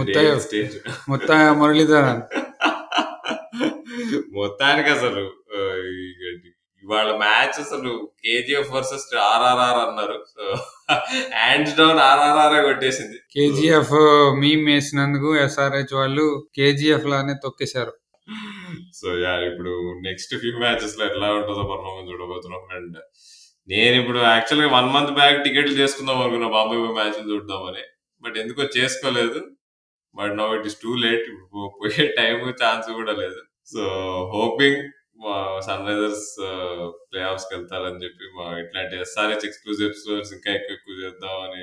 Muttiah 0.00 0.32
stage 0.46 0.76
Muttiah 1.12 1.52
Muralitharan 1.60 2.22
మొత్తానికి 4.40 4.90
అసలు 4.96 5.24
ఇవాళ 6.84 7.10
మ్యాచ్ 7.22 7.56
అసలు 7.62 7.90
కేజీఎఫ్ 8.24 8.70
వర్సెస్ 8.74 9.04
ఆర్ఆర్ఆర్ 9.30 9.80
అన్నారు. 9.82 10.16
సో 10.34 10.44
హ్యాండ్స్ 11.34 11.74
డౌన్ 11.80 12.00
ఆర్ఆర్ఆర్ 12.06 12.56
కొట్టేసింది. 12.68 13.18
కేజీఎఫ్ 13.34 13.92
మీమ్ 14.42 14.64
వేసినందుకు 14.70 15.30
SRH 15.44 15.94
వాళ్ళు 15.98 16.24
KGF 16.58 17.06
లానే 17.12 17.34
తొక్కేశారు. 17.44 17.92
సో 19.00 19.08
యా 19.24 19.34
ఇప్పుడు 19.50 19.74
నెక్స్ట్ 20.08 20.34
ఫ్యూ 20.42 20.52
మ్యాచెస్లో 20.64 21.04
ఎట్లా 21.10 21.28
ఉంటుందో 21.38 21.64
పర్ఫార్మెన్స్ 21.72 22.10
చూడబోతున్నాం. 22.12 22.64
అండ్ 22.78 22.98
నేను 23.70 23.94
ఇప్పుడు 24.00 24.18
యాక్చువల్గా 24.24 24.68
వన్ 24.76 24.88
మంత్ 24.94 25.12
బ్యాక్ 25.12 25.42
టికెట్లు 25.44 25.74
చేసుకుందాం 25.80 26.20
అనుకున్నా 26.22 26.48
బాంబే 26.48 26.76
మ్యాచ్ 26.98 27.18
చూద్దామని 27.32 27.84
బట్ 28.22 28.36
ఎందుకో 28.38 28.62
చేసుకోలేదు. 28.76 29.40
But 30.14 30.32
no 30.36 30.46
it 30.56 30.66
is 30.66 30.78
too 30.82 30.92
late 31.04 31.26
ఇప్పుడు 31.30 31.68
పోయే 31.76 32.06
టైం 32.16 32.36
ఛాన్స్ 32.62 32.88
కూడా 32.90 33.12
లేదు. 33.12 33.40
So 33.68 33.82
hoping 34.34 34.82
sun 35.66 35.86
Risers 35.88 36.26
play 37.10 37.20
offs 37.22 37.46
వెళ్తారని 37.52 38.02
చెప్పి 38.04 38.26
మా 38.36 38.46
ఇట్లాంటి 38.58 38.96
ఎస్ఆర్హెచ్ 38.96 39.46
ఎక్స్క్లూజివ్ 39.48 39.88
ఎపిసోడ్స్ 39.90 40.32
ఇంకా 40.32 40.50
ఎక్కువ 40.52 40.76
ఎక్కువ 40.76 40.96
చేద్దామని 41.02 41.62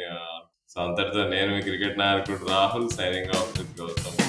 సో 0.74 0.78
అంతటితో 0.82 1.24
నేను 1.30 1.52
మీ 1.56 1.62
క్రికెట్ 1.62 2.00
నాయకుడు 2.00 2.50
Rahul 2.52 2.90
signing 2.90 3.34
off 3.36 3.54
with 3.60 3.76
Gautam 3.82 4.27